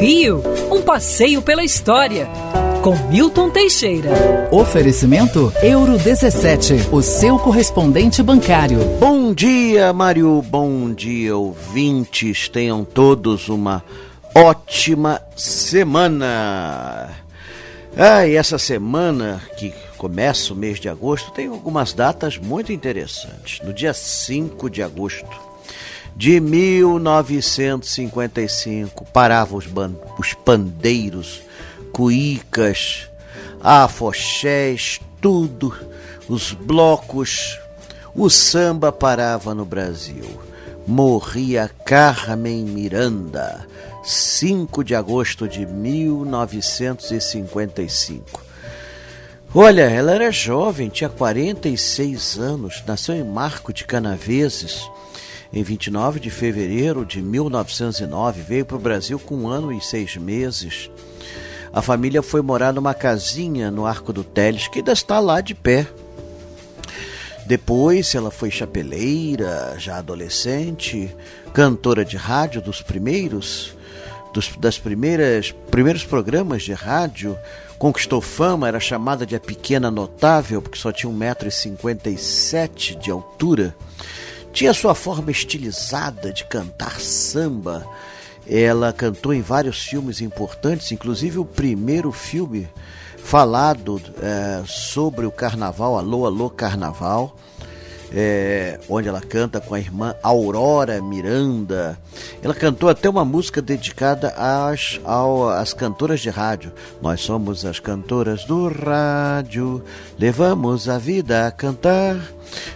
Rio, 0.00 0.42
um 0.70 0.82
passeio 0.82 1.42
pela 1.42 1.64
história. 1.64 2.28
Com 2.82 2.94
Milton 3.08 3.50
Teixeira. 3.50 4.10
Oferecimento 4.52 5.52
Euro 5.62 5.98
17, 5.98 6.88
o 6.92 7.02
seu 7.02 7.38
correspondente 7.38 8.22
bancário. 8.22 8.78
Bom 9.00 9.34
dia, 9.34 9.92
Mário. 9.92 10.40
Bom 10.42 10.92
dia, 10.92 11.36
ouvintes. 11.36 12.48
Tenham 12.48 12.84
todos 12.84 13.48
uma 13.48 13.82
ótima 14.34 15.20
semana. 15.34 17.10
Ah, 17.96 18.26
e 18.26 18.36
essa 18.36 18.58
semana 18.58 19.42
que 19.56 19.72
começa 19.96 20.52
o 20.52 20.56
mês 20.56 20.78
de 20.78 20.88
agosto 20.88 21.32
tem 21.32 21.48
algumas 21.48 21.92
datas 21.92 22.38
muito 22.38 22.72
interessantes. 22.72 23.60
No 23.64 23.72
dia 23.72 23.94
5 23.94 24.70
de 24.70 24.82
agosto 24.82 25.45
de 26.16 26.40
1955, 26.40 29.04
paravam 29.12 29.58
os, 29.58 29.66
os 30.18 30.32
pandeiros, 30.32 31.42
cuícas, 31.92 33.10
afoxés, 33.62 34.98
tudo, 35.20 35.76
os 36.26 36.52
blocos, 36.52 37.58
o 38.14 38.30
samba 38.30 38.90
parava 38.90 39.54
no 39.54 39.66
Brasil. 39.66 40.24
Morria 40.86 41.70
Carmen 41.84 42.64
Miranda, 42.64 43.66
5 44.02 44.82
de 44.82 44.94
agosto 44.94 45.46
de 45.46 45.66
1955. 45.66 48.42
Olha, 49.54 49.82
ela 49.82 50.12
era 50.12 50.30
jovem, 50.30 50.88
tinha 50.88 51.10
46 51.10 52.38
anos, 52.38 52.82
nasceu 52.86 53.14
em 53.14 53.24
Marco 53.24 53.70
de 53.72 53.84
Canaveses 53.84 54.88
em 55.52 55.62
29 55.62 56.20
de 56.20 56.30
fevereiro 56.30 57.04
de 57.04 57.22
1909. 57.22 58.42
Veio 58.42 58.64
para 58.64 58.76
o 58.76 58.80
Brasil 58.80 59.18
com 59.18 59.36
um 59.36 59.48
ano 59.48 59.72
e 59.72 59.80
seis 59.80 60.16
meses. 60.16 60.90
A 61.72 61.82
família 61.82 62.22
foi 62.22 62.40
morar 62.40 62.72
numa 62.72 62.94
casinha 62.94 63.70
no 63.70 63.84
Arco 63.84 64.12
do 64.12 64.24
Teles, 64.24 64.68
que 64.68 64.78
ainda 64.78 64.92
está 64.92 65.20
lá 65.20 65.40
de 65.40 65.54
pé. 65.54 65.86
Depois 67.46 68.14
ela 68.14 68.30
foi 68.30 68.50
chapeleira, 68.50 69.76
já 69.78 69.98
adolescente, 69.98 71.14
cantora 71.52 72.04
de 72.04 72.16
rádio 72.16 72.60
dos 72.60 72.82
primeiros, 72.82 73.76
dos, 74.32 74.56
das 74.56 74.78
primeiras 74.78 75.52
primeiros 75.70 76.04
programas 76.04 76.62
de 76.62 76.72
rádio, 76.72 77.38
conquistou 77.78 78.20
fama, 78.20 78.66
era 78.66 78.80
chamada 78.80 79.24
de 79.24 79.36
a 79.36 79.40
pequena 79.40 79.90
notável, 79.90 80.60
porque 80.60 80.78
só 80.78 80.90
tinha 80.90 81.12
1,57m 81.12 82.98
de 82.98 83.10
altura. 83.10 83.76
Tinha 84.56 84.72
sua 84.72 84.94
forma 84.94 85.30
estilizada 85.30 86.32
de 86.32 86.42
cantar 86.46 86.98
samba. 86.98 87.86
Ela 88.48 88.90
cantou 88.90 89.34
em 89.34 89.42
vários 89.42 89.82
filmes 89.82 90.22
importantes, 90.22 90.90
inclusive 90.90 91.38
o 91.38 91.44
primeiro 91.44 92.10
filme 92.10 92.66
falado 93.18 94.00
é, 94.18 94.62
sobre 94.66 95.26
o 95.26 95.30
carnaval, 95.30 95.98
Alô, 95.98 96.24
Alô 96.24 96.48
Carnaval, 96.48 97.36
é, 98.12 98.78
onde 98.88 99.08
ela 99.08 99.20
canta 99.20 99.60
com 99.60 99.74
a 99.74 99.78
irmã 99.78 100.14
Aurora 100.22 101.00
Miranda. 101.00 101.98
Ela 102.42 102.54
cantou 102.54 102.88
até 102.88 103.08
uma 103.08 103.24
música 103.24 103.60
dedicada 103.60 104.34
às, 104.36 105.00
ao, 105.04 105.48
às 105.48 105.72
cantoras 105.72 106.20
de 106.20 106.30
rádio. 106.30 106.72
Nós 107.00 107.20
somos 107.20 107.64
as 107.64 107.80
cantoras 107.80 108.44
do 108.44 108.68
rádio, 108.68 109.82
levamos 110.18 110.88
a 110.88 110.98
vida 110.98 111.46
a 111.46 111.50
cantar. 111.50 112.16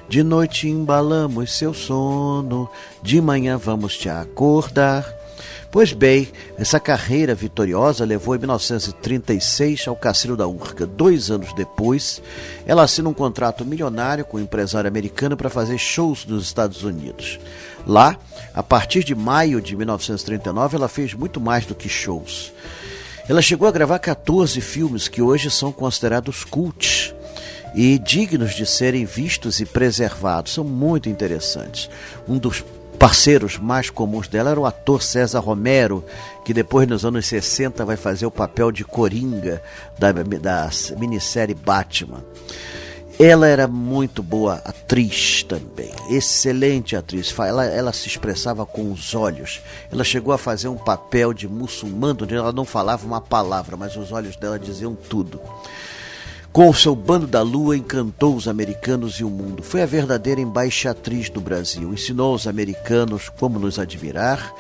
De 0.09 0.23
noite 0.23 0.69
embalamos 0.69 1.57
seu 1.57 1.73
sono, 1.73 2.69
de 3.03 3.21
manhã 3.21 3.57
vamos 3.57 3.97
te 3.97 4.09
acordar. 4.09 5.20
Pois 5.73 5.93
bem, 5.93 6.27
essa 6.59 6.81
carreira 6.81 7.33
vitoriosa 7.33 8.05
levou 8.05 8.35
em 8.35 8.41
1936 8.41 9.87
ao 9.87 9.95
Cassino 9.95 10.37
da 10.37 10.45
Urca. 10.45 10.85
Dois 10.85 11.31
anos 11.31 11.53
depois, 11.53 12.21
ela 12.67 12.83
assina 12.83 13.09
um 13.09 13.15
contrato 13.15 13.65
milionário 13.65 14.25
com 14.25 14.37
um 14.37 14.41
empresário 14.41 14.89
americano 14.89 15.37
para 15.37 15.49
fazer 15.49 15.79
shows 15.79 16.27
nos 16.27 16.43
Estados 16.43 16.83
Unidos. 16.83 17.39
Lá, 17.87 18.19
a 18.53 18.65
partir 18.65 19.05
de 19.05 19.15
maio 19.15 19.61
de 19.61 19.77
1939, 19.77 20.77
ela 20.77 20.89
fez 20.89 21.15
muito 21.15 21.41
mais 21.41 21.65
do 21.65 21.75
que 21.75 21.89
shows. 21.89 22.53
Ela 23.29 23.41
chegou 23.41 23.69
a 23.69 23.73
gravar 23.73 24.01
14 24.01 24.61
filmes 24.61 25.07
que 25.07 25.23
hoje 25.23 25.53
são 25.53 25.71
considerados 25.71 26.43
cults 26.43 27.15
e 27.77 27.97
dignos 27.97 28.57
de 28.57 28.67
serem 28.67 29.05
vistos 29.05 29.61
e 29.61 29.65
preservados. 29.65 30.53
São 30.53 30.65
muito 30.65 31.09
interessantes. 31.09 31.89
Um 32.29 32.39
dos 32.39 32.65
parceiros 33.01 33.57
mais 33.57 33.89
comuns 33.89 34.29
dela 34.29 34.51
era 34.51 34.61
o 34.61 34.67
ator 34.67 35.03
César 35.03 35.41
Romero, 35.41 36.05
que 36.45 36.53
depois 36.53 36.87
nos 36.87 37.03
anos 37.03 37.25
60 37.25 37.83
vai 37.83 37.97
fazer 37.97 38.27
o 38.27 38.31
papel 38.31 38.71
de 38.71 38.85
Coringa 38.85 39.63
da, 39.99 40.13
da 40.13 40.69
minissérie 40.99 41.55
Batman. 41.55 42.23
Ela 43.19 43.47
era 43.47 43.67
muito 43.67 44.23
boa 44.23 44.57
atriz 44.67 45.43
também, 45.43 45.91
excelente 46.11 46.95
atriz. 46.95 47.35
Ela, 47.39 47.65
ela 47.65 47.93
se 47.95 48.07
expressava 48.07 48.67
com 48.67 48.93
os 48.93 49.15
olhos. 49.15 49.63
Ela 49.91 50.05
chegou 50.05 50.35
a 50.35 50.39
fazer 50.39 50.69
um 50.69 50.77
papel 50.77 51.33
de 51.33 51.49
muçulmano, 51.49 52.25
onde 52.25 52.35
ela 52.35 52.53
não 52.53 52.67
falava 52.67 53.07
uma 53.07 53.21
palavra, 53.21 53.79
mas 53.79 53.97
os 53.97 54.13
olhos 54.13 54.37
dela 54.37 54.59
diziam 54.59 54.95
tudo. 54.95 55.41
Com 56.53 56.69
o 56.69 56.75
seu 56.75 56.97
bando 56.97 57.29
da 57.29 57.43
lua, 57.43 57.77
encantou 57.77 58.35
os 58.35 58.49
americanos 58.49 59.21
e 59.21 59.25
o 59.25 59.31
mundo. 59.31 59.63
Foi 59.63 59.83
a 59.83 59.87
verdadeira 59.87 60.41
embaixatriz 60.41 61.31
do 61.31 61.41
Brasil. 61.41 61.93
Ensinou 61.93 62.33
aos 62.33 62.49
americanos 62.49 63.29
como 63.29 63.57
nos 63.57 63.79
admirar 63.79 64.53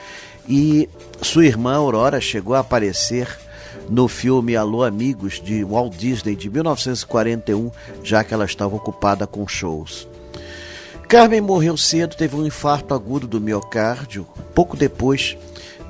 e 0.48 0.88
sua 1.20 1.46
irmã 1.46 1.74
Aurora 1.74 2.20
chegou 2.20 2.54
a 2.54 2.60
aparecer 2.60 3.28
no 3.88 4.06
filme 4.06 4.54
Alô 4.54 4.84
Amigos 4.84 5.40
de 5.40 5.64
Walt 5.64 5.96
Disney 5.96 6.36
de 6.36 6.48
1941, 6.48 7.72
já 8.04 8.22
que 8.22 8.32
ela 8.32 8.44
estava 8.44 8.76
ocupada 8.76 9.26
com 9.26 9.46
shows. 9.48 10.09
Carmen 11.10 11.40
morreu 11.40 11.76
cedo, 11.76 12.14
teve 12.14 12.36
um 12.36 12.46
infarto 12.46 12.94
agudo 12.94 13.26
do 13.26 13.40
miocárdio, 13.40 14.24
pouco 14.54 14.76
depois 14.76 15.36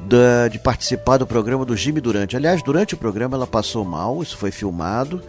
da, 0.07 0.49
de 0.49 0.59
participar 0.59 1.19
do 1.19 1.27
programa 1.27 1.63
do 1.63 1.77
Jimmy 1.77 2.01
Durante. 2.01 2.39
Aliás, 2.39 2.63
durante 2.63 2.95
o 2.95 2.97
programa 2.97 3.37
ela 3.37 3.47
passou 3.47 3.85
mal, 3.85 4.23
isso 4.23 4.39
foi 4.39 4.51
filmado, 4.51 5.23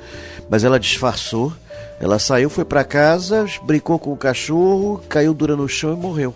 mas 0.50 0.64
ela 0.64 0.80
disfarçou. 0.80 1.52
Ela 2.00 2.20
saiu, 2.20 2.50
foi 2.50 2.64
para 2.64 2.86
casa, 2.86 3.46
brincou 3.64 4.00
com 4.00 4.14
o 4.14 4.18
cachorro, 4.18 5.04
caiu 5.10 5.34
dura 5.34 5.58
no 5.58 5.68
chão 5.68 5.92
e 5.94 5.98
morreu. 5.98 6.34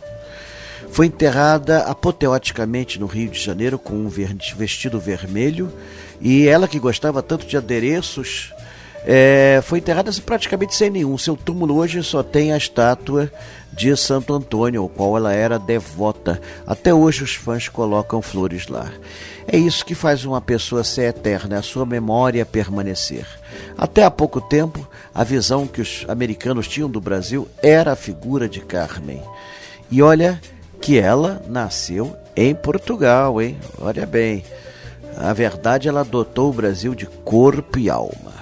Foi 0.91 1.05
enterrada 1.05 1.83
apoteoticamente 1.83 2.99
no 2.99 3.05
Rio 3.05 3.29
de 3.29 3.39
Janeiro 3.39 3.79
com 3.79 3.93
um 3.93 4.09
vestido 4.09 4.99
vermelho 4.99 5.71
e 6.19 6.45
ela 6.45 6.67
que 6.67 6.77
gostava 6.77 7.23
tanto 7.23 7.45
de 7.45 7.55
adereços 7.55 8.53
é, 9.07 9.61
foi 9.63 9.77
enterrada 9.79 10.11
praticamente 10.25 10.73
sem 10.73 10.89
nenhum. 10.89 11.17
Seu 11.17 11.37
túmulo 11.37 11.75
hoje 11.75 12.01
só 12.03 12.23
tem 12.23 12.51
a 12.51 12.57
estátua 12.57 13.31
de 13.71 13.95
Santo 13.95 14.33
Antônio, 14.33 14.81
ao 14.81 14.89
qual 14.89 15.15
ela 15.15 15.31
era 15.31 15.59
devota. 15.59 16.41
Até 16.65 16.93
hoje 16.93 17.23
os 17.23 17.35
fãs 17.35 17.69
colocam 17.69 18.21
flores 18.21 18.67
lá. 18.67 18.91
É 19.47 19.57
isso 19.57 19.85
que 19.85 19.93
faz 19.93 20.25
uma 20.25 20.41
pessoa 20.41 20.83
ser 20.83 21.09
eterna, 21.09 21.59
a 21.59 21.61
sua 21.61 21.85
memória 21.85 22.45
permanecer. 22.45 23.27
Até 23.77 24.03
há 24.03 24.09
pouco 24.09 24.41
tempo, 24.41 24.87
a 25.13 25.23
visão 25.23 25.67
que 25.67 25.81
os 25.81 26.03
americanos 26.07 26.67
tinham 26.67 26.89
do 26.89 26.99
Brasil 26.99 27.47
era 27.61 27.91
a 27.91 27.95
figura 27.95 28.49
de 28.49 28.59
Carmen. 28.61 29.21
E 29.91 30.01
olha 30.01 30.41
que 30.81 30.97
ela 30.97 31.43
nasceu 31.47 32.15
em 32.35 32.55
Portugal, 32.55 33.39
hein? 33.39 33.57
Olha 33.79 34.05
bem. 34.05 34.43
A 35.15 35.31
verdade, 35.31 35.87
ela 35.87 36.01
adotou 36.01 36.49
o 36.49 36.53
Brasil 36.53 36.95
de 36.95 37.05
corpo 37.05 37.77
e 37.77 37.89
alma. 37.89 38.34